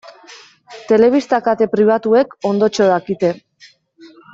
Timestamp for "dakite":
2.97-3.35